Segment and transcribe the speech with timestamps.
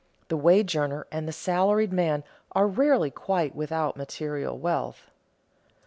[0.29, 5.11] The wage earner and the salaried man are rarely quite without material wealth.